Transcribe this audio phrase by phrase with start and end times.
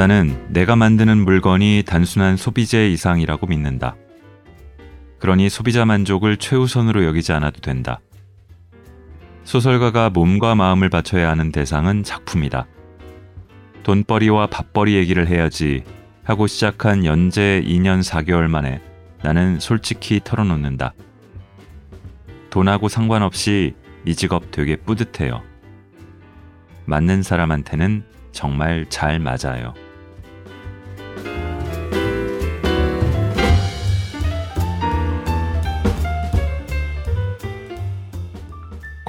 [0.00, 3.96] 나는 내가 만드는 물건이 단순한 소비재 이상이라고 믿는다.
[5.18, 8.00] 그러니 소비자 만족을 최우선으로 여기지 않아도 된다.
[9.44, 12.66] 소설가가 몸과 마음을 바쳐야 하는 대상은 작품이다.
[13.82, 15.84] 돈벌이와 밥벌이 얘기를 해야지
[16.24, 18.80] 하고 시작한 연재 2년 4개월 만에
[19.22, 20.94] 나는 솔직히 털어놓는다.
[22.48, 23.74] 돈하고 상관없이
[24.06, 25.42] 이 직업 되게 뿌듯해요.
[26.86, 29.74] 맞는 사람한테는 정말 잘 맞아요.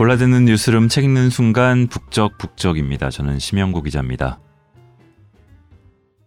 [0.02, 3.12] 골라듣는 뉴스룸 책 읽는 순간 북적북적입니다.
[3.12, 4.40] 저는 심영구 기자입니다.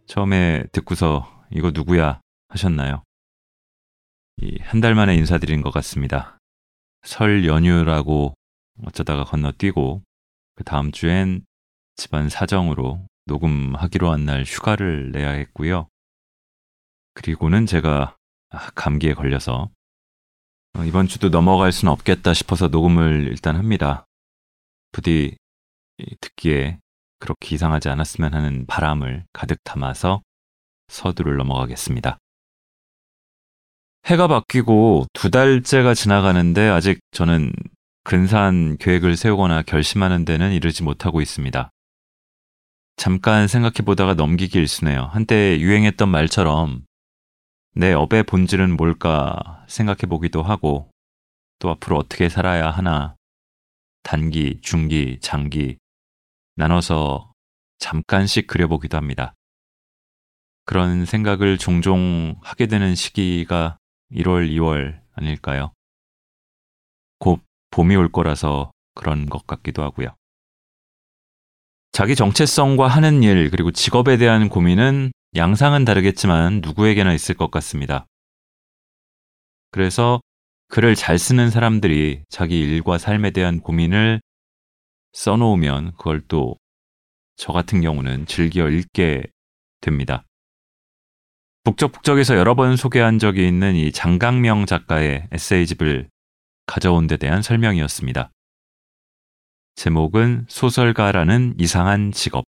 [0.06, 3.02] 처음에 듣고서 이거 누구야 하셨나요?
[4.60, 6.38] 한 달 만에 인사드린 것 같습니다.
[7.02, 8.34] 설 연휴라고
[8.84, 10.04] 어쩌다가 건너뛰고
[10.54, 11.44] 그 다음 주엔
[11.96, 15.88] 집안 사정으로 녹음하기로 한 날 휴가를 내야 했고요.
[17.14, 18.16] 그리고는 제가
[18.50, 19.73] 아, 감기에 걸려서 어,
[20.86, 24.06] 이번 주도 넘어갈 수는 없겠다 싶어서 녹음을 일단 합니다.
[24.92, 25.36] 부디
[26.20, 26.78] 듣기에
[27.20, 30.22] 그렇게 이상하지 않았으면 하는 바람을 가득 담아서
[30.88, 32.18] 서두를 넘어가겠습니다.
[34.06, 37.52] 해가 바뀌고 두 달째가 지나가는데 아직 저는
[38.02, 41.70] 근사한 계획을 세우거나 결심하는 데는 이르지 못하고 있습니다.
[42.96, 45.08] 잠깐 생각해 보다가 넘기기 일쑤네요.
[45.12, 46.82] 한때 유행했던 말처럼
[47.76, 50.90] 내 업의 본질은 뭘까 생각해 보기도 하고
[51.58, 53.16] 또 앞으로 어떻게 살아야 하나
[54.04, 55.76] 단기, 중기, 장기
[56.54, 57.32] 나눠서
[57.78, 59.34] 잠깐씩 그려보기도 합니다.
[60.64, 63.78] 그런 생각을 종종 하게 되는 시기가
[64.12, 65.72] 1월, 2월 아닐까요?
[67.18, 67.40] 곧
[67.70, 70.14] 봄이 올 거라서 그런 것 같기도 하고요.
[71.90, 78.06] 자기 정체성과 하는 일, 그리고 직업에 대한 고민은 양상은 다르겠지만 누구에게나 있을 것 같습니다.
[79.70, 80.20] 그래서
[80.68, 84.20] 글을 잘 쓰는 사람들이 자기 일과 삶에 대한 고민을
[85.12, 86.56] 써놓으면 그걸 또
[87.36, 89.24] 저 같은 경우는 즐겨 읽게
[89.80, 90.24] 됩니다.
[91.64, 96.08] 북적북적에서 여러 번 소개한 적이 있는 이 장강명 작가의 에세이집을
[96.66, 98.30] 가져온 데 대한 설명이었습니다.
[99.76, 102.44] 제목은 소설가라는 이상한 직업.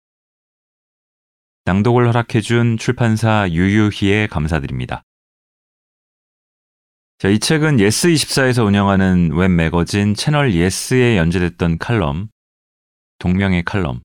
[1.66, 5.04] 낭독을 허락해준 출판사 유유히에 감사드립니다.
[7.20, 12.30] 자, 이 책은 예스24에서 운영하는 웹 매거진 채널 예스에 연재됐던 칼럼,
[13.20, 14.02] 동명의 칼럼,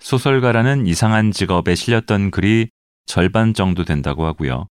[0.00, 2.68] 소설가라는 이상한 직업에 실렸던 글이
[3.06, 4.66] 절반 정도 된다고 하고요.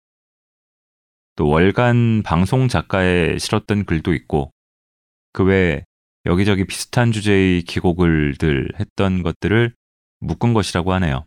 [1.38, 4.52] 또 월간 방송 작가에 실었던 글도 있고,
[5.31, 5.85] 그 외에
[6.25, 9.74] 여기저기 비슷한 주제의 기고글들 했던 것들을
[10.19, 11.24] 묶은 것이라고 하네요.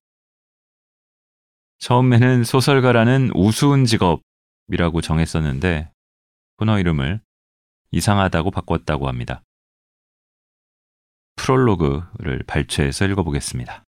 [1.82, 5.90] 처음에는 소설가라는 우스운 직업이라고 정했었는데
[6.56, 7.20] 코너 이름을
[7.90, 9.42] 이상하다고 바꿨다고 합니다.
[11.34, 13.84] 프롤로그를 발췌해서 읽어보겠습니다.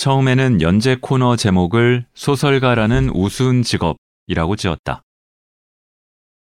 [0.00, 5.02] 처음에는 연재 코너 제목을 소설가라는 우스운 직업이라고 지었다.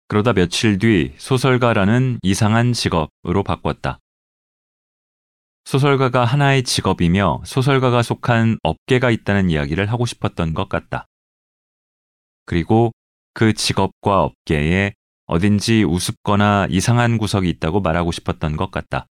[0.09, 3.99] 그러다 며칠 뒤 소설가라는 이상한 직업으로 바꿨다.
[5.63, 11.05] 소설가가 하나의 직업이며 소설가가 속한 업계가 있다는 이야기를 하고 싶었던 것 같다.
[12.45, 12.91] 그리고
[13.33, 14.91] 그 직업과 업계에
[15.27, 19.07] 어딘지 우습거나 이상한 구석이 있다고 말하고 싶었던 것 같다.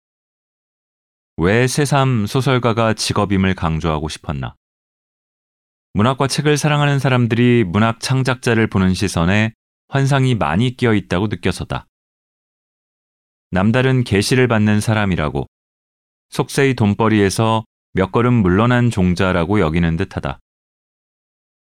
[1.40, 4.56] 왜 새삼 소설가가 직업임을 강조하고 싶었나?
[5.94, 9.52] 문학과 책을 사랑하는 사람들이 문학 창작자를 보는 시선에
[9.86, 11.86] 환상이 많이 끼어 있다고 느껴서다.
[13.52, 15.46] 남다른 계시를 받는 사람이라고
[16.30, 20.40] 속세의 돈벌이에서 몇 걸음 물러난 종자라고 여기는 듯하다.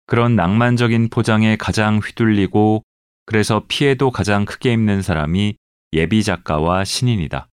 [0.07, 2.83] 그런 낭만적인 포장에 가장 휘둘리고
[3.27, 5.59] 그래서 피해도 가장 크게 입는 사람이
[5.93, 7.50] 예비 작가와 신인이다.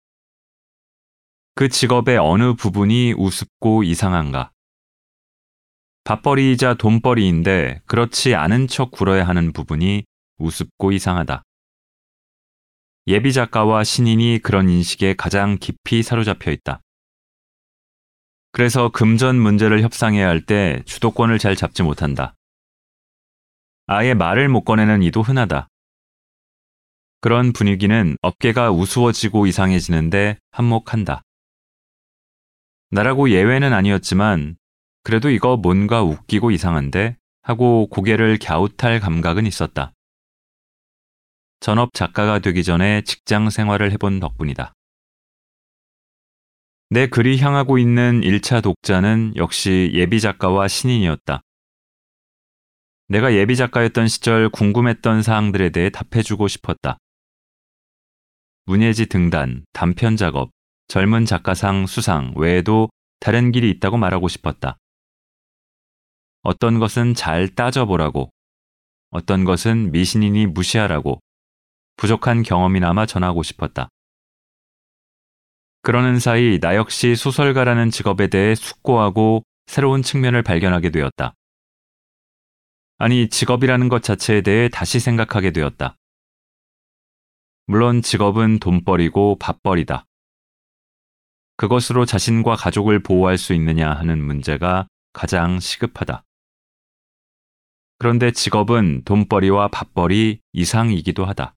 [1.58, 4.52] 그 직업의 어느 부분이 우습고 이상한가?
[6.04, 10.04] 밥벌이이자 돈벌이인데 그렇지 않은 척 굴어야 하는 부분이
[10.38, 11.42] 우습고 이상하다.
[13.08, 16.80] 예비 작가와 신인이 그런 인식에 가장 깊이 사로잡혀 있다.
[18.52, 22.36] 그래서 금전 문제를 협상해야 할 때 주도권을 잘 잡지 못한다.
[23.88, 25.70] 아예 말을 못 꺼내는 이도 흔하다.
[27.20, 31.24] 그런 분위기는 업계가 우스워지고 이상해지는데 한몫한다.
[32.90, 34.58] 나라고 예외는 아니었지만
[35.04, 39.94] 그래도 이거 뭔가 웃기고 이상한데 하고 고개를 갸웃할 감각은 있었다.
[41.60, 44.74] 전업 작가가 되기 전에 직장 생활을 해본 덕분이다.
[46.90, 51.42] 내 글이 향하고 있는 1차 독자는 역시 예비 작가와 신인이었다.
[53.10, 56.98] 내가 예비 작가였던 시절 궁금했던 사항들에 대해 답해주고 싶었다.
[58.66, 60.52] 문예지 등단, 단편 작업,
[60.88, 62.90] 젊은 작가상 수상 외에도
[63.20, 64.78] 다른 길이 있다고 말하고 싶었다.
[66.44, 68.30] 어떤 것은 잘 따져보라고,
[69.10, 71.20] 어떤 것은 미신이니 무시하라고,
[71.98, 73.90] 부족한 경험이나마 전하고 싶었다.
[75.82, 81.34] 그러는 사이 나 역시 소설가라는 직업에 대해 숙고하고 새로운 측면을 발견하게 되었다.
[82.98, 85.96] 아니, 직업이라는 것 자체에 대해 다시 생각하게 되었다.
[87.66, 90.07] 물론 직업은 돈벌이고 밥벌이다.
[91.58, 96.24] 그것으로 자신과 가족을 보호할 수 있느냐 하는 문제가 가장 시급하다.
[97.98, 101.56] 그런데 직업은 돈벌이와 밥벌이 이상이기도 하다.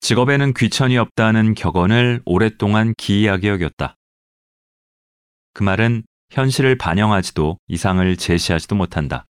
[0.00, 3.96] 직업에는 귀천이 없다는 격언을 오랫동안 기이하게 여겼다.
[5.52, 9.24] 그 말은 현실을 반영하지도 이상을 제시하지도 못한다.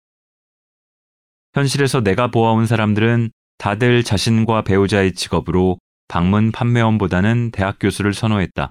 [1.54, 5.78] 현실에서 내가 보아온 사람들은 다들 자신과 배우자의 직업으로
[6.12, 8.70] 방문 판매원보다는 대학 교수를 선호했다.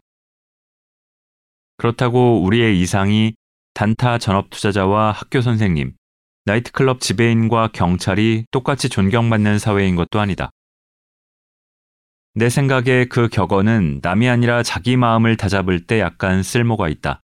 [1.78, 3.34] 그렇다고 우리의 이상이
[3.74, 5.96] 단타 전업 투자자와 학교 선생님,
[6.46, 10.52] 나이트클럽 지배인과 경찰이 똑같이 존경받는 사회인 것도 아니다.
[12.36, 17.22] 내 생각에 그 격언은 남이 아니라 자기 마음을 다잡을 때 약간 쓸모가 있다.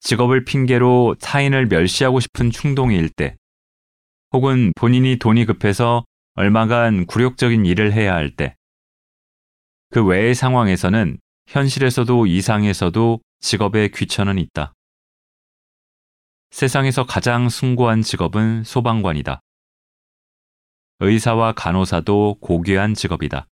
[0.00, 3.34] 직업을 핑계로 타인을 멸시하고 싶은 충동일 때,
[4.32, 6.04] 혹은 본인이 돈이 급해서
[6.34, 8.57] 얼마간 굴욕적인 일을 해야 할 때,
[9.90, 14.74] 그 외의 상황에서는 현실에서도 이상에서도 직업의 귀천은 있다.
[16.50, 19.40] 세상에서 가장 숭고한 직업은 소방관이다.
[21.00, 23.46] 의사와 간호사도 고귀한 직업이다.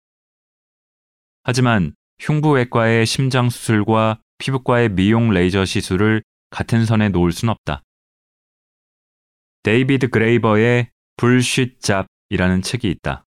[1.43, 7.83] 하지만 흉부외과의 심장 수술과 피부과의 미용 레이저 시술을 같은 선에 놓을 순 없다.
[9.63, 13.25] 데이비드 그레이버의 bullshit job이라는 책이 있다.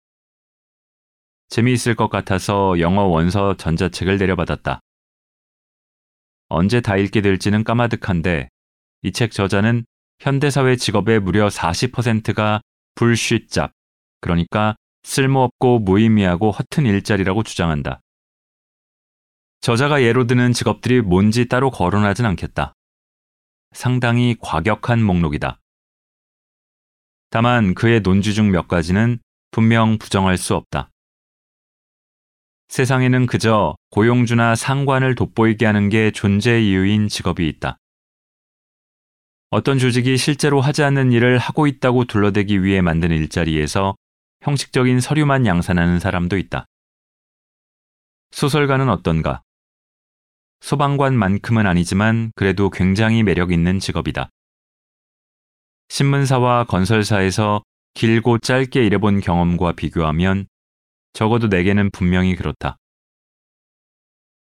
[1.52, 4.80] 재미있을 것 같아서 영어 원서 전자책을 내려받았다.
[6.48, 8.48] 언제 다 읽게 될지는 까마득한데
[9.04, 9.86] 이 책 저자는
[10.20, 12.62] 현대사회 직업의 무려 40%가
[12.96, 13.74] bullshit job,
[14.22, 18.00] 그러니까 쓸모없고 무의미하고 허튼 일자리라고 주장한다.
[19.60, 22.74] 저자가 예로 드는 직업들이 뭔지 따로 거론하진 않겠다.
[23.74, 25.60] 상당히 과격한 목록이다.
[27.30, 29.20] 다만 그의 논주 중몇 가지는
[29.52, 30.90] 분명 부정할 수 없다.
[32.72, 37.78] 세상에는 그저 고용주나 상관을 돋보이게 하는 게 존재 이유인 직업이 있다.
[39.50, 43.98] 어떤 조직이 실제로 하지 않는 일을 하고 있다고 둘러대기 위해 만든 일자리에서
[44.40, 46.66] 형식적인 서류만 양산하는 사람도 있다.
[48.32, 49.42] 소설가는 어떤가?
[50.62, 54.30] 소방관만큼은 아니지만 그래도 굉장히 매력 있는 직업이다.
[55.90, 57.64] 신문사와 건설사에서
[57.96, 60.48] 길고 짧게 일해본 경험과 비교하면
[61.14, 62.78] 적어도 내게는 분명히 그렇다.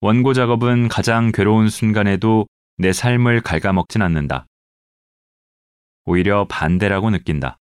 [0.00, 4.47] 원고 작업은 가장 괴로운 순간에도 내 삶을 갉아먹진 않는다.
[6.04, 7.59] 오히려 반대라고 느낀다.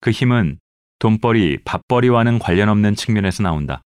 [0.00, 0.58] 그 힘은
[0.98, 3.82] 돈벌이, 밥벌이와는 관련 없는 측면에서 나온다.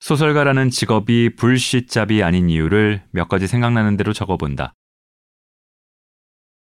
[0.00, 4.72] 소설가라는 직업이 불쉿잡이 아닌 이유를 몇 가지 생각나는 대로 적어본다.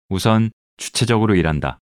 [0.10, 1.80] 우선 주체적으로 일한다.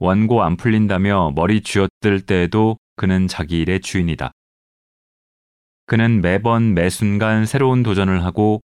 [0.00, 4.32] 원고 안 풀린다며 머리 쥐어뜰 때에도 그는 자기 일의 주인이다.
[5.84, 8.62] 그는 매번 매 순간 새로운 도전을 하고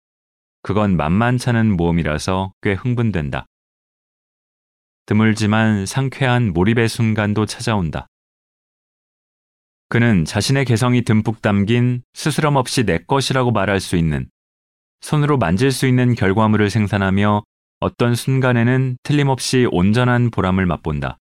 [0.62, 3.48] 그건 만만찮은 모험이라서 꽤 흥분된다.
[5.08, 8.08] 드물지만 상쾌한 몰입의 순간도 찾아온다.
[9.90, 14.30] 그는 자신의 개성이 듬뿍 담긴 스스럼 없이 내 것이라고 말할 수 있는
[15.02, 17.44] 손으로 만질 수 있는 결과물을 생산하며
[17.80, 21.18] 어떤 순간에는 틀림없이 온전한 보람을 맛본다.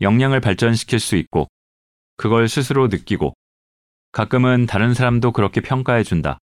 [0.00, 1.48] 역량을 발전시킬 수 있고
[2.16, 3.34] 그걸 스스로 느끼고
[4.12, 6.38] 가끔은 다른 사람도 그렇게 평가해 준다.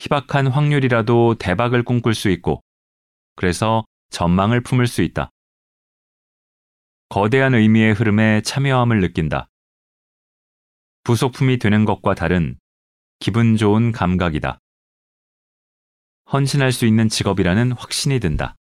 [0.00, 2.62] 희박한 확률이라도 대박을 꿈꿀 수 있고
[3.36, 5.30] 그래서 전망을 품을 수 있다.
[7.08, 9.48] 거대한 의미의 흐름에 참여함을 느낀다.
[11.04, 12.58] 부속품이 되는 것과 다른
[13.20, 14.58] 기분 좋은 감각이다.
[16.32, 18.56] 헌신할 수 있는 직업이라는 확신이 든다.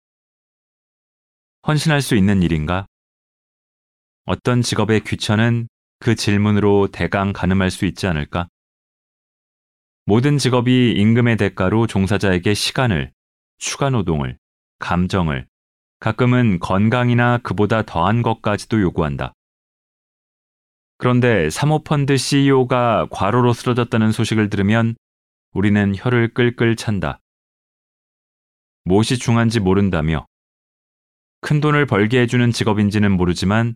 [1.66, 2.86] 헌신할 수 있는 일인가?
[4.30, 5.70] 어떤 직업의 귀천은
[6.00, 8.46] 그 질문으로 대강 가늠할 수 있지 않을까?
[10.04, 13.10] 모든 직업이 임금의 대가로 종사자에게 시간을,
[13.56, 14.36] 추가 노동을,
[14.80, 15.46] 감정을,
[15.98, 19.32] 가끔은 건강이나 그보다 더한 것까지도 요구한다.
[20.98, 24.94] 그런데 사모펀드 CEO가 과로로 쓰러졌다는 소식을 들으면
[25.54, 27.18] 우리는 혀를 끌끌 찬다.
[28.84, 30.26] 무엇이 중한지 모른다며
[31.40, 33.74] 큰 돈을 벌게 해주는 직업인지는 모르지만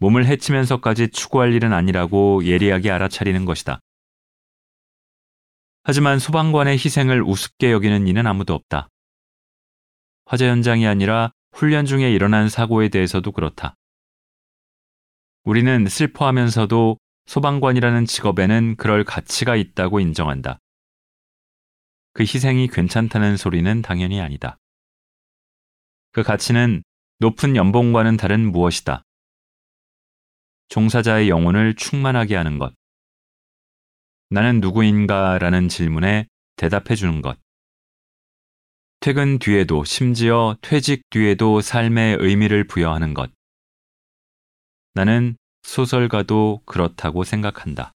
[0.00, 3.80] 몸을 해치면서까지 추구할 일은 아니라고 예리하게 알아차리는 것이다.
[5.82, 8.88] 하지만 소방관의 희생을 우습게 여기는 이는 아무도 없다.
[10.24, 13.74] 화재 현장이 아니라 훈련 중에 일어난 사고에 대해서도 그렇다.
[15.44, 20.58] 우리는 슬퍼하면서도 소방관이라는 직업에는 그럴 가치가 있다고 인정한다.
[22.12, 24.56] 그 희생이 괜찮다는 소리는 당연히 아니다.
[26.12, 26.82] 그 가치는
[27.18, 29.04] 높은 연봉과는 다른 무엇이다.
[30.70, 32.72] 종사자의 영혼을 충만하게 하는 것.
[34.30, 37.38] 나는 누구인가 라는 질문에 대답해 주는 것.
[39.00, 43.30] 퇴근 뒤에도 심지어 퇴직 뒤에도 삶의 의미를 부여하는 것.
[44.94, 47.92] 나는 소설가도 그렇다고 생각한다.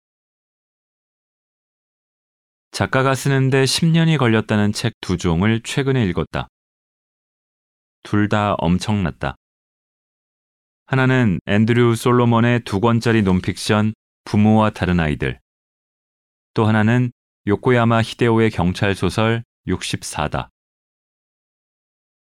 [2.72, 6.48] 작가가 쓰는데 10년이 걸렸다는 책 두 종을 최근에 읽었다.
[8.02, 9.36] 둘 다 엄청났다.
[10.86, 15.40] 하나는 앤드류 솔로몬의 두 권짜리 논픽션 부모와 다른 아이들.
[16.52, 17.10] 또 하나는
[17.46, 20.50] 요코야마 히데오의 경찰 소설 64다.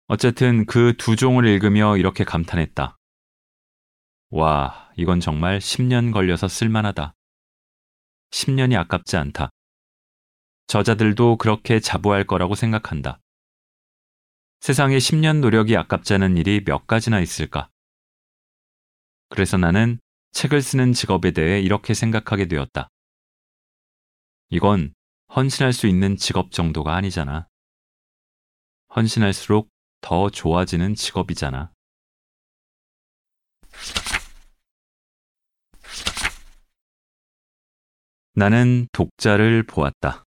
[0.08, 2.98] 어쨌든 그 두 종을 읽으며 이렇게 감탄했다.
[4.32, 7.13] 와, 이건 정말 10년 걸려서 쓸만하다.
[8.32, 9.50] 10년이 아깝지 않다.
[10.68, 13.20] 저자들도 그렇게 자부할 거라고 생각한다.
[14.60, 17.70] 세상에 10년 노력이 아깝지 않은 일이 몇 가지나 있을까?
[19.29, 20.00] 그래서 나는
[20.31, 22.89] 책을 쓰는 직업에 대해 이렇게 생각하게 되었다.
[24.50, 24.93] 이건
[25.36, 27.48] 헌신할 수 있는 직업 정도가 아니잖아.
[28.95, 29.69] 헌신할수록
[30.01, 31.71] 더 좋아지는 직업이잖아.
[38.33, 40.24] 나는 독자를 보았다.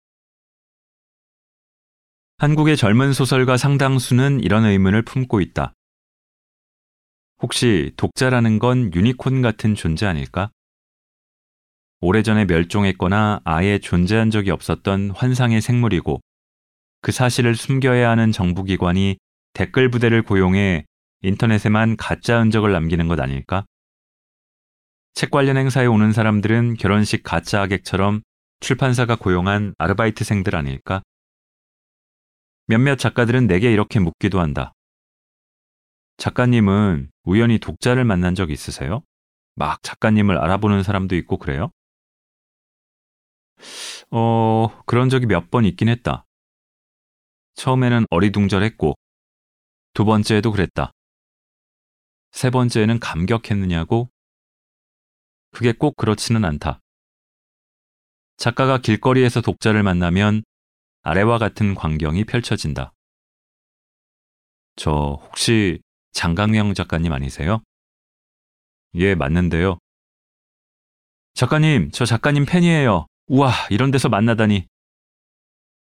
[2.39, 5.73] 한국의 젊은 소설가 상당수는 이런 의문을 품고 있다.
[7.43, 10.51] 혹시 독자라는 건 유니콘 같은 존재 아닐까?
[12.01, 16.21] 오래전에 멸종했거나 아예 존재한 적이 없었던 환상의 생물이고
[17.03, 19.17] 그 사실을 숨겨야 하는 정부기관이
[19.53, 20.85] 댓글 부대를 고용해
[21.23, 23.65] 인터넷에만 가짜 흔적을 남기는 것 아닐까?
[25.15, 28.23] 책 관련 행사에 오는 사람들은 결혼식 가짜 하객처럼
[28.61, 31.03] 출판사가 고용한 아르바이트생들 아닐까?
[32.67, 34.73] 몇몇 작가들은 내게 이렇게 묻기도 한다.
[36.19, 39.03] 작가님은 우연히 독자를 만난 적 있으세요?
[39.55, 41.71] 막 작가님을 알아보는 사람도 있고 그래요?
[44.11, 46.25] 어, 그런 적이 몇 번 있긴 했다.
[47.55, 48.95] 처음에는 어리둥절했고,
[49.95, 50.93] 두 번째에도 그랬다.
[52.33, 54.11] 세 번째에는 감격했느냐고?
[55.53, 56.81] 그게 꼭 그렇지는 않다.
[58.37, 60.43] 작가가 길거리에서 독자를 만나면
[61.03, 62.93] 아래와 같은 광경이 펼쳐진다.
[64.77, 65.81] 저 혹시
[66.13, 67.63] 장강영 작가님 아니세요?
[68.95, 69.79] 예, 맞는데요.
[71.35, 73.07] 작가님, 저 작가님 팬이에요.
[73.27, 74.67] 우와, 이런 데서 만나다니.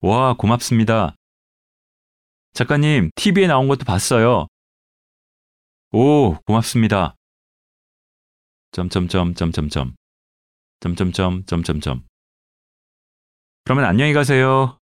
[0.01, 1.15] 와, 고맙습니다.
[2.53, 4.47] 작가님, TV에 나온 것도 봤어요.
[5.93, 7.15] 오, 고맙습니다.
[8.73, 9.95] 점점점 점점점
[10.81, 12.05] 점점점 점점점
[13.65, 14.79] 그러면 안녕히 가세요.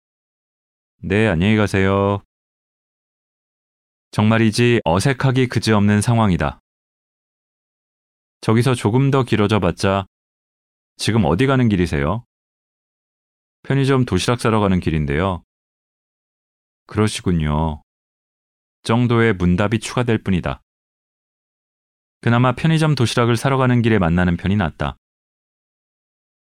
[1.03, 2.23] 네, 안녕히 가세요.
[4.13, 6.61] 정말이지 어색하기 그지없는 상황이다.
[8.43, 10.07] 저기서 조금 더 길어져 봤자
[10.97, 12.27] 지금 어디 가는 길이세요?
[13.63, 15.43] 편의점 도시락 사러 가는 길인데요.
[16.87, 17.83] 그러시군요.
[18.83, 20.61] 정도의 문답이 추가될 뿐이다.
[22.21, 24.99] 그나마 편의점 도시락을 사러 가는 길에 만나는 편이 낫다.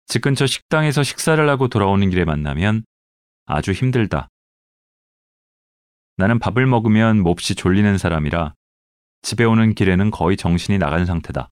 [0.07, 2.85] 집 근처 식당에서 식사를 하고 돌아오는 길에 만나면
[3.45, 4.29] 아주 힘들다.
[6.17, 8.55] 나는 밥을 먹으면 몹시 졸리는 사람이라
[9.23, 11.51] 집에 오는 길에는 거의 정신이 나간 상태다.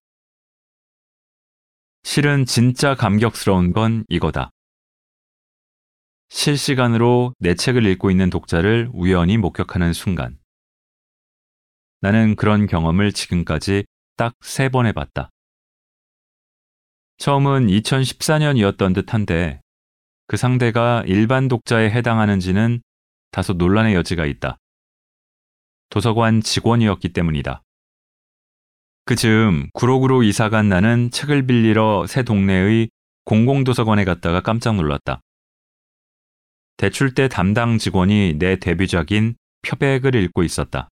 [2.02, 4.50] 실은 진짜 감격스러운 건 이거다.
[6.28, 10.38] 실시간으로 내 책을 읽고 있는 독자를 우연히 목격하는 순간.
[12.00, 13.84] 나는 그런 경험을 지금까지
[14.16, 15.30] 딱 세 번 해봤다.
[17.18, 19.60] 처음은 2014년이었던 듯한데
[20.26, 22.82] 그 상대가 일반 독자에 해당하는지는
[23.34, 24.58] 다소 논란의 여지가 있다.
[25.90, 27.64] 도서관 직원이었기 때문이다.
[29.06, 32.90] 그 즈음 구로구로 이사간 나는 책을 빌리러 새 동네의
[33.24, 35.20] 공공도서관에 갔다가 깜짝 놀랐다.
[36.76, 40.88] 대출대 담당 직원이 내 데뷔작인 표백을 읽고 있었다.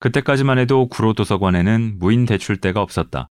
[0.00, 3.28] 그때까지만 해도 구로도서관에는 무인 대출대가 없었다.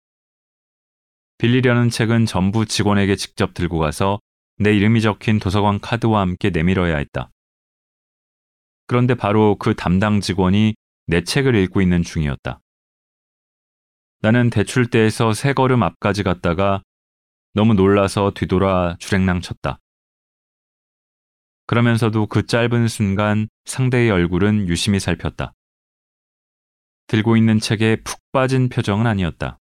[1.36, 4.18] 빌리려는 책은 전부 직원에게 직접 들고 가서
[4.56, 7.30] 내 이름이 적힌 도서관 카드와 함께 내밀어야 했다.
[8.86, 10.74] 그런데 바로 그 담당 직원이
[11.06, 12.60] 내 책을 읽고 있는 중이었다.
[14.20, 16.82] 나는 대출대에서 세 걸음 앞까지 갔다가
[17.52, 19.78] 너무 놀라서 뒤돌아 주랭랑 쳤다.
[21.66, 25.52] 그러면서도 그 짧은 순간 상대의 얼굴은 유심히 살폈다.
[27.06, 29.58] 들고 있는 책에 푹 빠진 표정은 아니었다.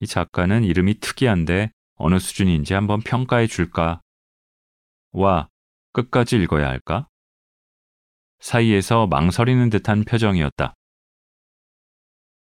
[0.00, 4.00] 이 작가는 이름이 특이한데 어느 수준인지 한번 평가해 줄까?
[5.12, 5.48] 와,
[5.92, 7.08] 끝까지 읽어야 할까?
[8.40, 10.74] 사이에서 망설이는 듯한 표정이었다.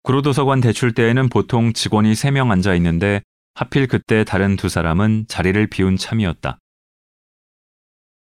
[0.03, 3.21] 구로도서관 대출대에는 보통 직원이 3명 앉아 있는데
[3.55, 6.59] 하필 그때 다른 두 사람은 자리를 비운 참이었다.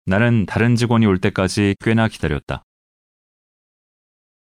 [0.06, 2.64] 나는 다른 직원이 올 때까지 꽤나 기다렸다.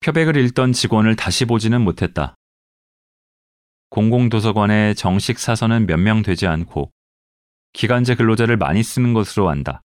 [0.00, 2.34] 표백을 읽던 직원을 다시 보지는 못했다.
[3.90, 6.92] 공공도서관의 정식 사서는 몇 명 되지 않고
[7.72, 9.82] 기간제 근로자를 많이 쓰는 것으로 안다.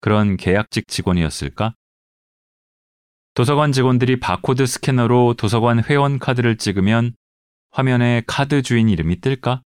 [0.00, 1.74] 그런 계약직 직원이었을까?
[3.34, 7.14] 도서관 직원들이 바코드 스캐너로 도서관 회원 카드를 찍으면
[7.70, 9.62] 화면에 카드 주인 이름이 뜰까?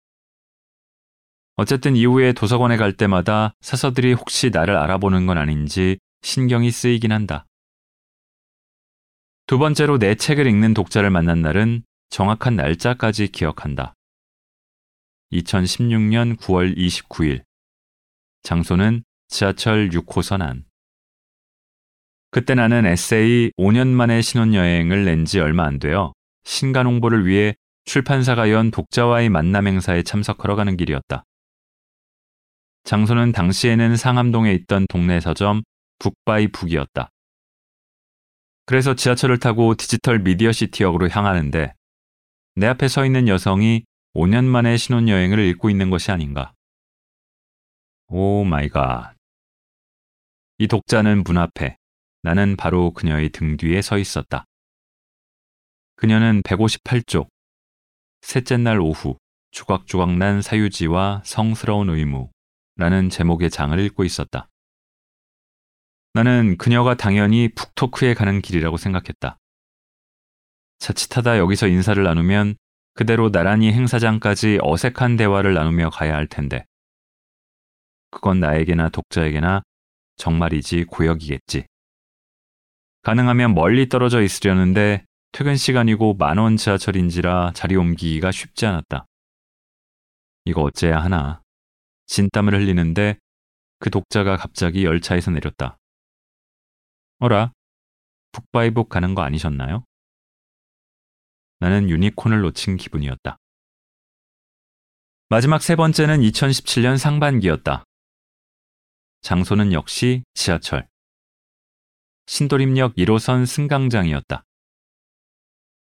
[1.55, 7.45] 어쨌든 이후에 도서관에 갈 때마다 사서들이 혹시 나를 알아보는 건 아닌지 신경이 쓰이긴 한다.
[9.45, 13.93] 두 번째로 내 책을 읽는 독자를 만난 날은 정확한 날짜까지 기억한다.
[15.33, 17.43] 2016년 9월 29일.
[18.43, 20.65] 장소는 지하철 6호선 안.
[22.31, 28.51] 그때 나는 에세이 5년 만에 신혼여행을 낸 지 얼마 안 되어 신간 홍보를 위해 출판사가
[28.51, 31.23] 연 독자와의 만남 행사에 참석하러 가는 길이었다.
[32.83, 35.61] 장소는 당시에는 상암동에 있던 동네 서점
[35.99, 37.09] 북바이 북이었다.
[38.65, 41.73] 그래서 지하철을 타고 디지털 미디어 시티역으로 향하는데
[42.55, 43.83] 내 앞에 서 있는 여성이
[44.15, 46.53] 5년 만에 신혼여행을 읽고 있는 것이 아닌가.
[48.07, 49.18] Oh my God.
[50.61, 51.77] 이 독자는 문 앞에,
[52.21, 54.43] 나는 바로 그녀의 등 뒤에 서 있었다.
[55.95, 57.29] 그녀는 158쪽,
[58.21, 59.17] 셋째 날 오후,
[59.51, 62.29] 조각조각 난 사유지와 성스러운 의무,
[62.75, 64.49] 라는 제목의 장을 읽고 있었다.
[66.13, 69.37] 나는 그녀가 당연히 북토크에 가는 길이라고 생각했다.
[70.79, 72.57] 자칫하다 여기서 인사를 나누면
[72.95, 76.65] 그대로 나란히 행사장까지 어색한 대화를 나누며 가야 할 텐데.
[78.11, 79.61] 그건 나에게나 독자에게나
[80.19, 81.65] 정말이지 고역이겠지.
[83.01, 89.05] 가능하면 멀리 떨어져 있으려는데 퇴근 시간이고 만원 지하철인지라 자리 옮기기가 쉽지 않았다.
[90.45, 91.41] 이거 어째야 하나.
[92.07, 93.17] 진땀을 흘리는데
[93.79, 95.77] 그 독자가 갑자기 열차에서 내렸다.
[97.19, 97.53] 어라,
[98.31, 99.85] 북바이북 가는 거 아니셨나요?
[101.59, 103.37] 나는 유니콘을 놓친 기분이었다.
[105.29, 107.83] 마지막 세 번째는 2017년 상반기였다.
[109.21, 110.87] 장소는 역시 지하철.
[112.27, 114.45] 신도림역 1호선 승강장이었다.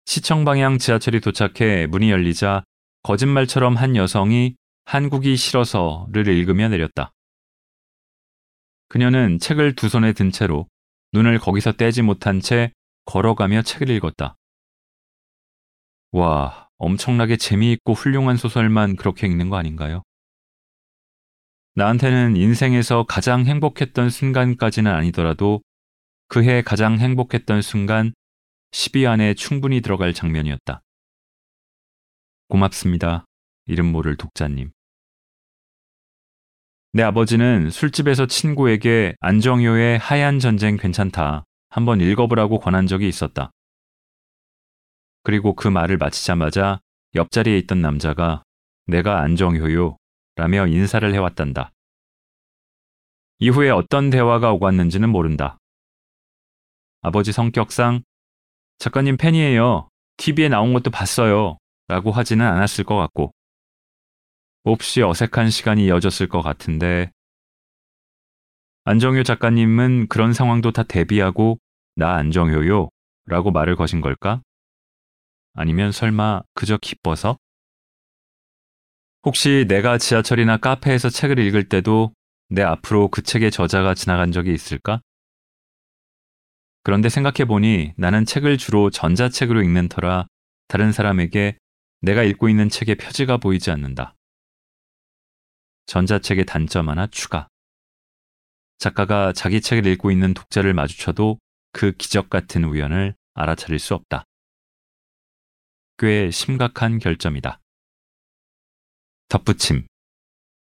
[0.06, 2.64] 시청 방향 지하철이 도착해 문이 열리자
[3.02, 7.12] 거짓말처럼 한 여성이 한국이 싫어서를 읽으며 내렸다.
[8.88, 10.68] 그녀는 책을 두 손에 든 채로
[11.12, 12.72] 눈을 거기서 떼지 못한 채
[13.06, 14.36] 걸어가며 책을 읽었다.
[16.12, 20.02] 와, 엄청나게 재미있고 훌륭한 소설만 그렇게 읽는 거 아닌가요?
[21.76, 25.60] 나한테는 인생에서 가장 행복했던 순간까지는 아니더라도
[26.28, 28.14] 그해 가장 행복했던 순간
[28.70, 30.80] 10위 안에 충분히 들어갈 장면이었다.
[32.48, 33.24] 고맙습니다.
[33.66, 34.70] 이름 모를 독자님.
[36.92, 41.44] 내 아버지는 술집에서 친구에게 안정효의 하얀 전쟁 괜찮다.
[41.70, 43.50] 한번 읽어보라고 권한 적이 있었다.
[45.24, 46.78] 그리고 그 말을 마치자마자
[47.16, 48.44] 옆자리에 있던 남자가
[48.86, 49.96] 내가 안정효요
[50.36, 51.72] 라며 인사를 해왔단다.
[53.38, 55.58] 이후에 어떤 대화가 오갔는지는 모른다.
[57.02, 58.02] 아버지 성격상
[58.78, 59.88] 작가님 팬이에요.
[60.16, 61.58] TV에 나온 것도 봤어요.
[61.88, 63.32] 라고 하지는 않았을 것 같고
[64.62, 67.12] 몹시 어색한 시간이 이어졌을 것 같은데
[68.84, 71.58] 안정효 작가님은 그런 상황도 다 대비하고
[71.96, 72.88] 나 안정효요
[73.26, 74.40] 라고 말을 거신 걸까?
[75.52, 77.36] 아니면 설마 그저 기뻐서?
[79.24, 82.12] 혹시 내가 지하철이나 카페에서 책을 읽을 때도
[82.50, 85.00] 내 앞으로 그 책의 저자가 지나간 적이 있을까?
[86.82, 90.26] 그런데 생각해보니 나는 책을 주로 전자책으로 읽는 터라
[90.68, 91.56] 다른 사람에게
[92.02, 94.14] 내가 읽고 있는 책의 표지가 보이지 않는다.
[95.86, 97.48] 전자책의 단점 하나 추가.
[98.78, 101.38] 작가가 자기 책을 읽고 있는 독자를 마주쳐도
[101.72, 104.24] 그 기적 같은 우연을 알아차릴 수 없다.
[105.96, 107.60] 꽤 심각한 결점이다.
[109.28, 109.86] 덧붙임.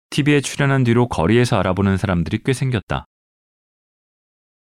[0.10, 3.06] TV에 출연한 뒤로 거리에서 알아보는 사람들이 꽤 생겼다.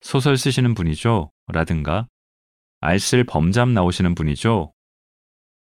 [0.02, 1.32] 소설 쓰시는 분이죠?
[1.48, 2.08] 라든가
[2.80, 4.74] 알쓸 범잡 나오시는 분이죠?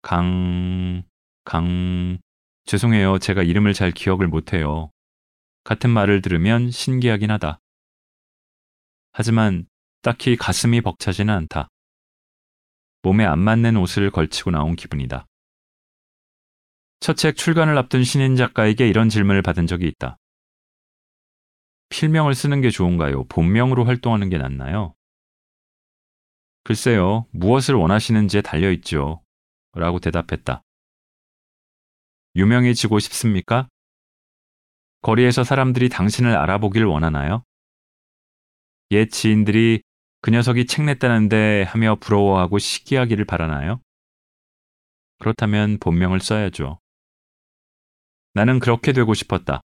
[0.01, 1.03] 강...
[1.43, 2.17] 강...
[2.65, 3.19] 죄송해요.
[3.19, 4.89] 제가 이름을 잘 기억을 못해요.
[5.63, 7.59] 같은 말을 들으면 신기하긴 하다.
[9.11, 9.65] 하지만
[10.01, 11.69] 딱히 가슴이 벅차지는 않다.
[13.01, 15.25] 몸에 안 맞는 옷을 걸치고 나온 기분이다.
[16.99, 20.17] 첫 책 출간을 앞둔 신인 작가에게 이런 질문을 받은 적이 있다.
[21.89, 23.25] 필명을 쓰는 게 좋은가요?
[23.25, 24.95] 본명으로 활동하는 게 낫나요?
[26.63, 29.21] 글쎄요, 무엇을 원하시는지에 달려있죠.
[29.73, 30.63] 라고 대답했다.
[32.35, 33.69] 유명해지고 싶습니까?
[35.01, 37.43] 거리에서 사람들이 당신을 알아보길 원하나요?
[38.91, 39.83] 옛 지인들이
[40.21, 43.79] 그 녀석이 책 냈다는데 하며 부러워하고 시기하기를 바라나요?
[45.19, 46.79] 그렇다면 본명을 써야죠.
[48.35, 49.61] 나는 그렇게 되고 싶었다.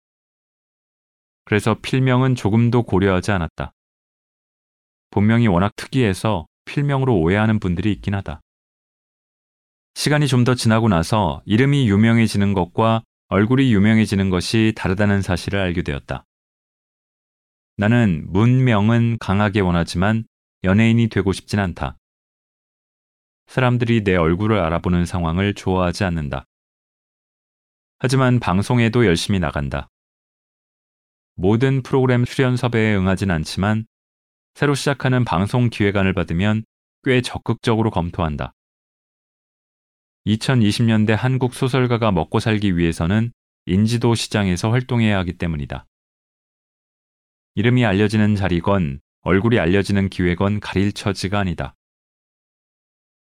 [1.44, 3.72] 그래서 필명은 조금도 고려하지 않았다.
[5.10, 8.40] 본명이 워낙 특이해서 필명으로 오해하는 분들이 있긴 하다.
[9.94, 16.24] 시간이 좀 더 지나고 나서 이름이 유명해지는 것과 얼굴이 유명해지는 것이 다르다는 사실을 알게 되었다.
[17.76, 20.24] 나는 문명은 강하게 원하지만
[20.62, 21.96] 연예인이 되고 싶진 않다.
[23.48, 26.44] 사람들이 내 얼굴을 알아보는 상황을 좋아하지 않는다.
[28.02, 29.90] 하지만 방송에도 열심히 나간다.
[31.34, 33.86] 모든 프로그램 출연 섭외에 응하진 않지만
[34.54, 36.64] 새로 시작하는 방송 기획안을 받으면
[37.04, 38.54] 꽤 적극적으로 검토한다.
[40.26, 43.32] 2020년대 한국 소설가가 먹고 살기 위해서는
[43.66, 45.86] 인지도 시장에서 활동해야 하기 때문이다.
[47.54, 51.74] 이름이 알려지는 자리건 얼굴이 알려지는 기회건 가릴 처지가 아니다.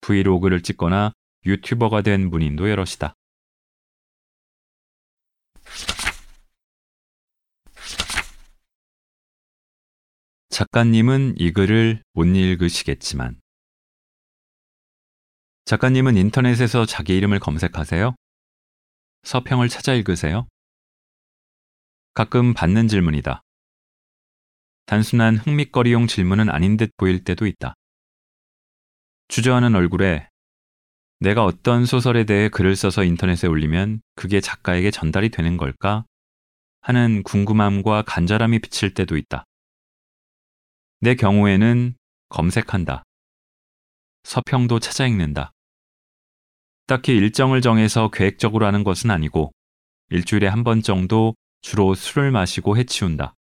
[0.03, 1.13] 브이로그를 찍거나
[1.47, 3.17] 유튜버가 된 문인도 여럿이다.
[10.49, 13.41] 작가님은 이 글을 못 읽으시겠지만
[15.65, 18.15] 작가님은 인터넷에서 자기 이름을 검색하세요?
[19.23, 20.47] 서평을 찾아 읽으세요?
[22.15, 23.43] 가끔 받는 질문이다.
[24.87, 27.75] 단순한 흥미거리용 질문은 아닌 듯 보일 때도 있다.
[29.29, 30.29] 주저하는 얼굴에
[31.23, 36.05] 내가 어떤 소설에 대해 글을 써서 인터넷에 올리면 그게 작가에게 전달이 되는 걸까?
[36.81, 39.45] 하는 궁금함과 간절함이 비칠 때도 있다.
[41.01, 41.95] 내 경우에는
[42.29, 43.05] 검색한다.
[44.25, 45.53] 서평도 찾아 읽는다.
[46.89, 49.53] 딱히 일정을 정해서 계획적으로 하는 것은 아니고
[50.11, 53.35] 일주일에 한 번 정도 주로 술을 마시고 해치운다.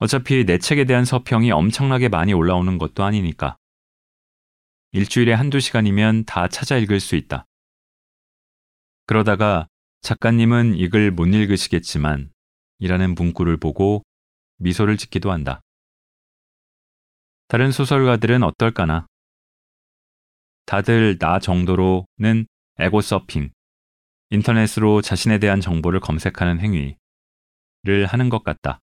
[0.00, 3.56] 어차피 내 책에 대한 서평이 엄청나게 많이 올라오는 것도 아니니까.
[4.92, 7.46] 일주일에 한두 시간이면 다 찾아 읽을 수 있다.
[9.06, 9.68] 그러다가
[10.02, 12.30] 작가님은 이 글 못 읽으시겠지만
[12.78, 14.02] 이라는 문구를 보고
[14.58, 15.60] 미소를 짓기도 한다.
[17.48, 19.06] 다른 소설가들은 어떨까나?
[20.66, 22.46] 다들 나 정도로는
[22.78, 23.50] 에고 서핑,
[24.30, 28.80] 인터넷으로 자신에 대한 정보를 검색하는 행위를 하는 것 같다.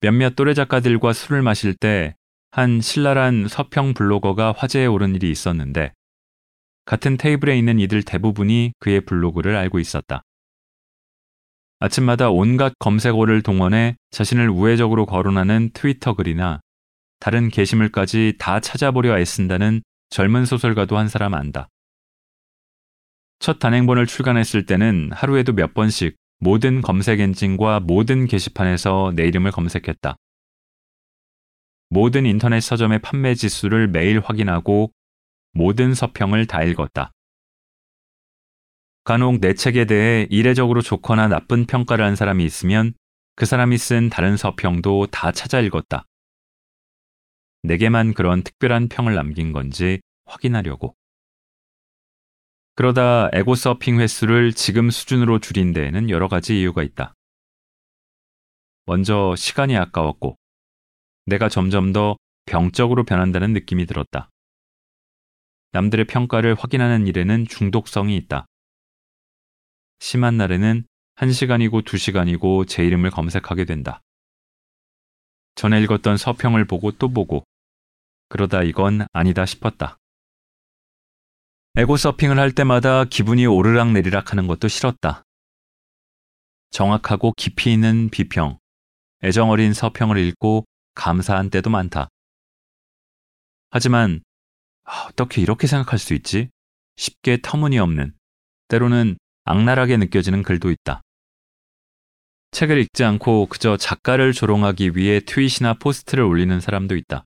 [0.00, 2.16] 몇몇 또래 작가들과 술을 마실 때
[2.50, 5.92] 한 신랄한 서평 블로거가 화제에 오른 일이 있었는데
[6.86, 10.22] 같은 테이블에 있는 이들 대부분이 그의 블로그를 알고 있었다.
[11.80, 16.60] 아침마다 온갖 검색어를 동원해 자신을 우회적으로 거론하는 트위터 글이나
[17.20, 21.68] 다른 게시물까지 다 찾아보려 애쓴다는 젊은 소설가도 한 사람 안다.
[23.38, 30.16] 첫 단행본을 출간했을 때는 하루에도 몇 번씩 모든 검색 엔진과 모든 게시판에서 내 이름을 검색했다.
[31.88, 34.92] 모든 인터넷 서점의 판매 지수를 매일 확인하고
[35.52, 37.12] 모든 서평을 다 읽었다.
[39.04, 42.92] 간혹 내 책에 대해 이례적으로 좋거나 나쁜 평가를 한 사람이 있으면
[43.36, 46.04] 그 사람이 쓴 다른 서평도 다 찾아 읽었다.
[47.62, 50.94] 내게만 그런 특별한 평을 남긴 건지 확인하려고.
[52.74, 57.14] 그러다 에고 서핑 횟수를 지금 수준으로 줄인 데에는 여러 가지 이유가 있다.
[58.86, 60.36] 먼저 시간이 아까웠고,
[61.28, 64.30] 내가 점점 더 병적으로 변한다는 느낌이 들었다.
[65.72, 68.46] 남들의 평가를 확인하는 일에는 중독성이 있다.
[70.00, 70.86] 심한 날에는
[71.16, 74.00] 1시간이고 2시간이고 제 이름을 검색하게 된다.
[75.54, 77.44] 전에 읽었던 서평을 보고 또 보고
[78.28, 79.98] 그러다 이건 아니다 싶었다.
[81.76, 85.22] 에고 서핑을 할 때마다 기분이 오르락 내리락 하는 것도 싫었다.
[86.70, 88.58] 정확하고 깊이 있는 비평,
[89.22, 90.64] 애정 어린 서평을 읽고
[90.98, 92.08] 감사한 때도 많다.
[93.70, 94.20] 하지만
[94.84, 96.50] 아, 어떻게 이렇게 생각할 수 있지?
[96.96, 98.12] 쉽게 터무니없는,
[98.68, 101.00] 때로는 악랄하게 느껴지는 글도 있다.
[102.50, 107.24] 책을 읽지 않고 그저 작가를 조롱하기 위해 트윗이나 포스트를 올리는 사람도 있다.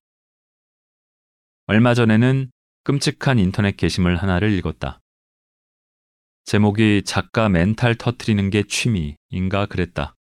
[1.67, 2.51] 얼마 전에는
[2.85, 5.01] 끔찍한 인터넷 게시물 하나를 읽었다.
[6.45, 10.17] 제목이 작가 멘탈 터트리는 게 취미인가 그랬다.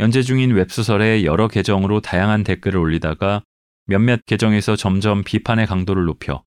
[0.00, 3.42] 연재 중인 웹소설에 여러 계정으로 다양한 댓글을 올리다가
[3.84, 6.42] 몇몇 계정에서 점점 비판의 강도를 높여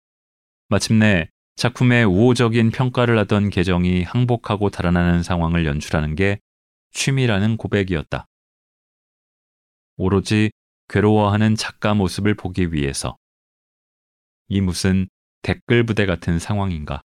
[0.70, 6.40] 마침내 작품의 우호적인 평가를 하던 계정이 항복하고 달아나는 상황을 연출하는 게
[6.94, 8.26] 취미라는 고백이었다.
[9.98, 10.50] 오로지
[10.90, 13.18] 괴로워하는 작가 모습을 보기 위해서.
[14.48, 15.08] 이 무슨
[15.44, 17.04] 댓글 부대 같은 상황인가.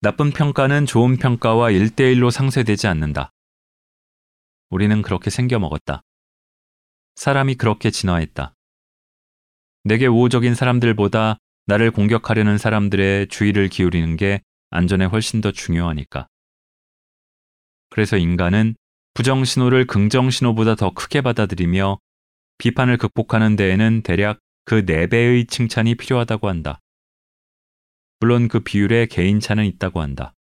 [0.00, 3.30] 나쁜 평가는 좋은 평가와 일대일로 상쇄되지 않는다.
[4.70, 6.02] 우리는 그렇게 생겨 먹었다.
[7.14, 8.54] 사람이 그렇게 진화했다.
[9.84, 16.28] 내게 우호적인 사람들보다 나를 공격하려는 사람들의 주의를 기울이는 게 안전에 훨씬 더 중요하니까.
[17.90, 18.74] 그래서 인간은
[19.14, 21.98] 부정 신호를 긍정 신호보다 더 크게 받아들이며
[22.58, 26.80] 비판을 극복하는 데에는 대략 그 4배의 칭찬이 필요하다고 한다.
[28.20, 30.34] 물론 그 비율에 개인차는 있다고 한다.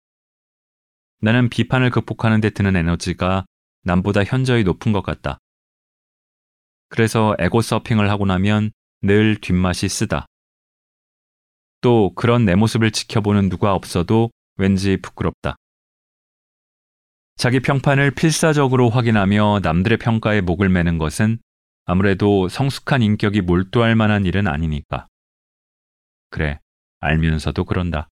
[1.21, 3.45] 나는 비판을 극복하는 데 드는 에너지가
[3.85, 5.39] 남보다 현저히 높은 것 같다.
[6.89, 8.71] 그래서 에고 서핑을 하고 나면
[9.01, 10.25] 늘 뒷맛이 쓰다.
[11.81, 15.55] 또 그런 내 모습을 지켜보는 누가 없어도 왠지 부끄럽다.
[17.37, 21.37] 자기 평판을 필사적으로 확인하며 남들의 평가에 목을 매는 것은
[21.85, 25.07] 아무래도 성숙한 인격이 몰두할 만한 일은 아니니까.
[26.29, 26.59] 그래,
[27.01, 28.09] 알면서도 그런다.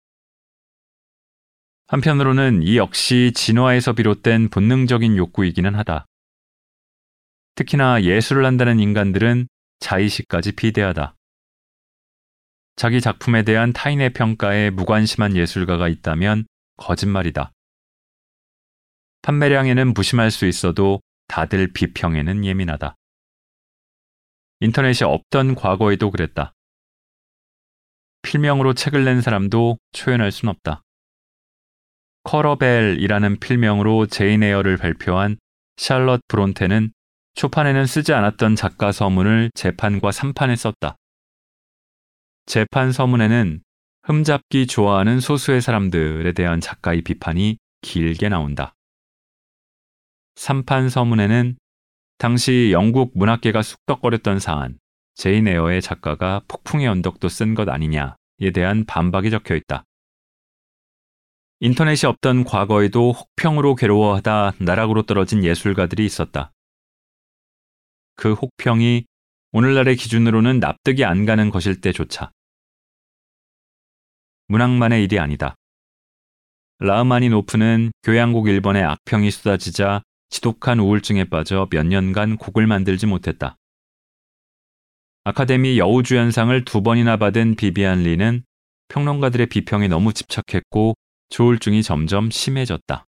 [1.94, 6.08] 한편으로는 이 역시 진화에서 비롯된 본능적인 욕구이기는 하다.
[7.54, 11.16] 특히나 예술을 한다는 인간들은 자의식까지 비대하다.
[12.78, 17.52] 자기 작품에 대한 타인의 평가에 무관심한 예술가가 있다면 거짓말이다.
[19.22, 22.96] 판매량에는 무심할 수 있어도 다들 비평에는 예민하다.
[24.62, 26.54] 인터넷이 없던 과거에도 그랬다.
[28.24, 30.82] 필명으로 책을 낸 사람도 초연할 순 없다.
[32.24, 35.38] 커러벨이라는 필명으로 제인 에어를 발표한
[35.78, 36.92] 샬럿 브론테는
[37.36, 40.96] 초판에는 쓰지 않았던 작가 서문을 재판과 3판에 썼다.
[42.46, 43.62] 재판 서문에는
[44.04, 48.74] 흠잡기 좋아하는 소수의 사람들에 대한 작가의 비판이 길게 나온다.
[50.36, 51.58] 3판 서문에는
[52.18, 54.78] 당시 영국 문학계가 쑥덕거렸던 사안,
[55.16, 59.84] 제인 에어의 작가가 폭풍의 언덕도 쓴 것 아니냐에 대한 반박이 적혀 있다.
[61.66, 66.52] 인터넷이 없던 과거에도 혹평으로 괴로워하다 나락으로 떨어진 예술가들이 있었다.
[68.18, 69.06] 그 혹평이
[69.54, 72.32] 오늘날의 기준으로는 납득이 안 가는 것일 때조차.
[74.48, 75.56] 문학만의 일이 아니다.
[76.80, 83.56] 라흐마니노프는 교양곡 1번의 악평이 쏟아지자 지독한 우울증에 빠져 몇 년간 곡을 만들지 못했다.
[85.24, 88.44] 아카데미 여우주연상을 두 번이나 받은 비비안 리는
[88.90, 90.96] 평론가들의 비평에 너무 집착했고
[91.30, 93.06] 조울증이 점점 심해졌다.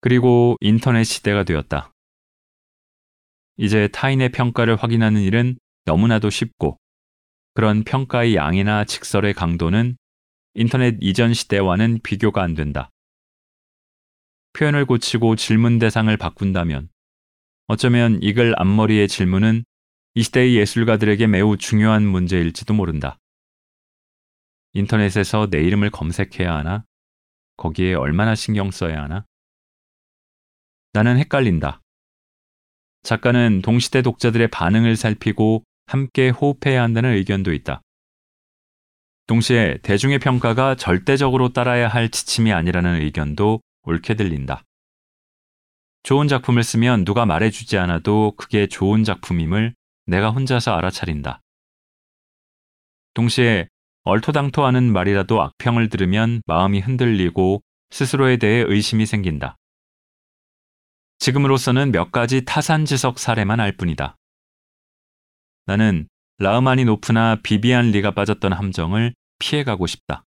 [0.00, 1.92] 그리고 인터넷 시대가 되었다.
[3.56, 6.78] 이제 타인의 평가를 확인하는 일은 너무나도 쉽고
[7.54, 9.96] 그런 평가의 양이나 직설의 강도는
[10.54, 12.90] 인터넷 이전 시대와는 비교가 안 된다.
[14.52, 16.88] 표현을 고치고 질문 대상을 바꾼다면
[17.68, 19.64] 어쩌면 이글 앞머리의 질문은
[20.14, 23.18] 이 시대의 예술가들에게 매우 중요한 문제일지도 모른다.
[24.76, 26.84] 인터넷에서 내 이름을 검색해야 하나?
[27.56, 29.24] 거기에 얼마나 신경 써야 하나?
[30.92, 31.80] 나는 헷갈린다.
[33.02, 37.80] 작가는 동시대 독자들의 반응을 살피고 함께 호흡해야 한다는 의견도 있다.
[39.26, 44.62] 동시에 대중의 평가가 절대적으로 따라야 할 지침이 아니라는 의견도 옳게 들린다.
[46.02, 51.40] 좋은 작품을 쓰면 누가 말해주지 않아도 그게 좋은 작품임을 내가 혼자서 알아차린다.
[53.14, 53.68] 동시에
[54.06, 59.56] 얼토당토하는 말이라도 악평을 들으면 마음이 흔들리고 스스로에 대해 의심이 생긴다.
[61.18, 64.16] 지금으로서는 몇 가지 타산지석 사례만 알 뿐이다.
[65.66, 66.06] 나는
[66.38, 70.22] 라흐마니노프나 비비안 리가 빠졌던 함정을 피해가고 싶다.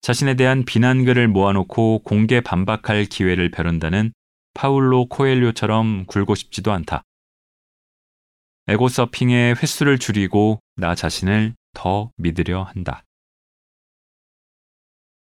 [0.00, 4.12] 자신에 대한 비난글을 모아놓고 공개 반박할 기회를 벼른다는
[4.54, 7.04] 파울로 코엘료처럼 굴고 싶지도 않다.
[8.66, 13.04] 에고 서핑의 횟수를 줄이고 나 자신을 더 믿으려 한다.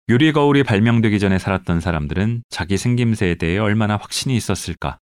[0.08, 4.98] 유리 거울이 발명되기 전에 살았던 사람들은 자기 생김새에 대해 얼마나 확신이 있었을까?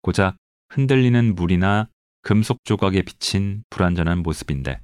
[0.00, 0.36] 고작
[0.70, 1.90] 흔들리는 물이나
[2.22, 4.80] 금속 조각에 비친 불완전한 모습인데.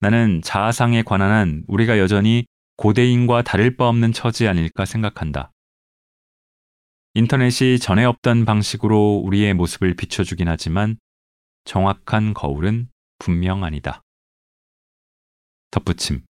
[0.00, 5.52] 나는 자아상에 관한 한 우리가 여전히 고대인과 다를 바 없는 처지 아닐까 생각한다.
[7.14, 10.98] 인터넷이 전에 없던 방식으로 우리의 모습을 비춰주긴 하지만
[11.64, 14.02] 정확한 거울은 분명 아니다.
[15.70, 16.24] 덧붙임.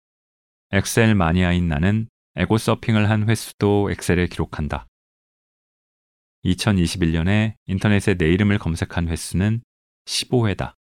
[0.71, 4.87] 엑셀 마니아인 나는 에고 서핑을 한 횟수도 엑셀에 기록한다.
[6.45, 9.63] 2021년에 인터넷에 내 이름을 검색한 횟수는
[10.05, 10.75] 15회다.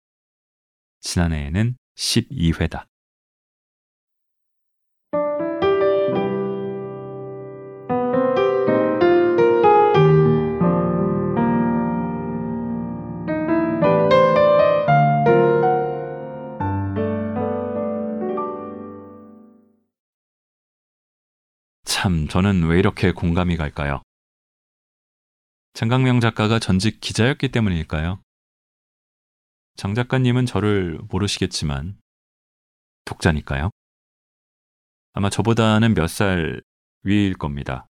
[1.02, 2.88] 지난해에는 12회다.
[22.32, 24.04] 저는 왜 이렇게 공감이 갈까요?
[25.74, 28.22] 장강명 작가가 전직 기자였기 때문일까요?
[29.76, 32.00] 장 작가님은 저를 모르시겠지만,
[33.04, 33.70] 독자니까요.
[35.12, 36.62] 아마 저보다는 몇 살
[37.04, 37.86] 위일 겁니다.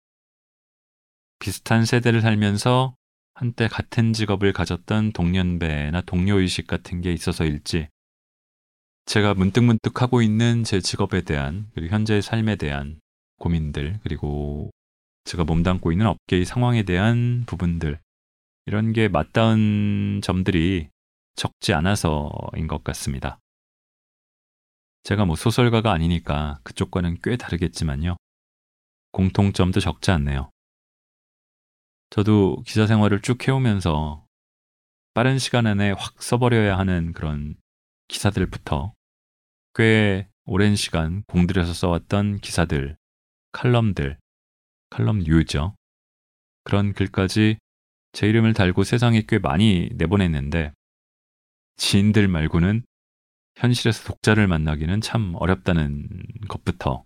[1.38, 2.94] 비슷한 세대를 살면서
[3.32, 7.88] 한때 같은 직업을 가졌던 동년배나 동료의식 같은 게 있어서일지,
[9.06, 13.00] 제가 문득문득 하고 있는 제 직업에 대한, 그리고 현재의 삶에 대한
[13.38, 14.70] 고민들, 그리고
[15.24, 18.00] 제가 몸담고 있는 업계의 상황에 대한 부분들,
[18.66, 20.88] 이런 게 맞닿은 점들이
[21.36, 23.38] 적지 않아서인 것 같습니다.
[25.04, 28.16] 제가 뭐 소설가가 아니니까 그쪽과는 꽤 다르겠지만요.
[29.12, 30.50] 공통점도 적지 않네요.
[32.10, 34.24] 저도 기자 생활을 쭉 해오면서
[35.14, 37.56] 빠른 시간 안에 확 써버려야 하는 그런
[38.08, 38.94] 기사들부터
[39.74, 42.96] 꽤 오랜 시간 공들여서 써왔던 기사들,
[43.56, 44.18] 칼럼들,
[44.90, 45.74] 칼럼 뉴죠.
[46.62, 47.56] 그런 글까지
[48.12, 50.74] 제 이름을 달고 세상에 꽤 많이 내보냈는데
[51.76, 52.84] 지인들 말고는
[53.56, 56.06] 현실에서 독자를 만나기는 참 어렵다는
[56.48, 57.04] 것부터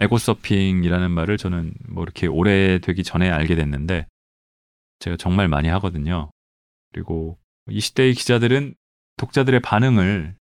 [0.00, 4.06] 에고 서핑이라는 말을 저는 뭐 이렇게 오래 되기 전에 알게 됐는데
[4.98, 6.30] 제가 정말 많이 하거든요.
[6.92, 7.38] 그리고
[7.70, 8.74] 이 시대의 기자들은
[9.16, 10.36] 독자들의 반응을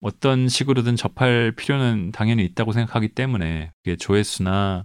[0.00, 4.84] 어떤 식으로든 접할 필요는 당연히 있다고 생각하기 때문에 그게 조회수나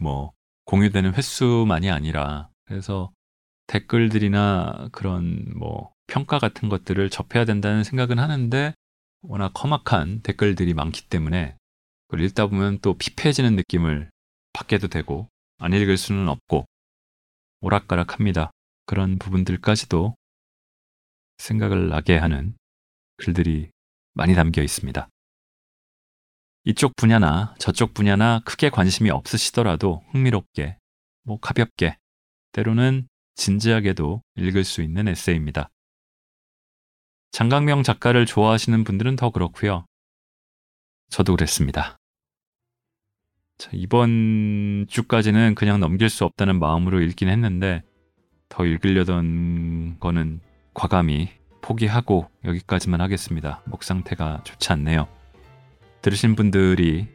[0.00, 0.32] 뭐
[0.64, 3.12] 공유되는 횟수만이 아니라 그래서
[3.66, 8.74] 댓글들이나 그런 뭐 평가 같은 것들을 접해야 된다는 생각은 하는데
[9.22, 11.56] 워낙 험악한 댓글들이 많기 때문에
[12.06, 14.10] 그걸 읽다 보면 또 피폐해지는 느낌을
[14.52, 16.66] 받게도 되고 안 읽을 수는 없고
[17.60, 18.50] 오락가락합니다.
[18.86, 20.14] 그런 부분들까지도
[21.38, 22.54] 생각을 나게 하는
[23.16, 23.70] 글들이
[24.14, 25.08] 많이 담겨 있습니다.
[26.64, 30.76] 이쪽 분야나 저쪽 분야나 크게 관심이 없으시더라도 흥미롭게,
[31.24, 31.96] 뭐 가볍게,
[32.52, 35.70] 때로는 진지하게도 읽을 수 있는 에세이입니다.
[37.32, 39.86] 장강명 작가를 좋아하시는 분들은 더 그렇고요.
[41.08, 41.96] 저도 그랬습니다.
[43.58, 47.82] 자, 이번 주까지는 그냥 넘길 수 없다는 마음으로 읽긴 했는데
[48.48, 50.40] 더 읽으려던 거는
[50.74, 51.30] 과감히
[51.62, 53.62] 포기하고 여기까지만 하겠습니다.
[53.64, 55.08] 목 상태가 좋지 않네요.
[56.02, 57.08] 들으신 분들이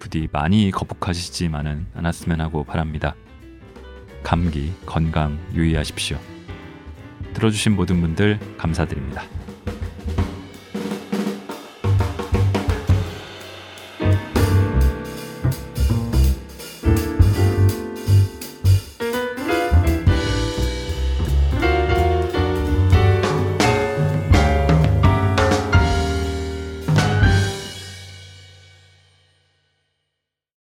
[0.00, 3.14] 부디 많이 거북하시지만은 않았으면 하고 바랍니다.
[4.22, 6.18] 감기, 건강 유의하십시오.
[7.34, 9.22] 들어주신 모든 분들 감사드립니다.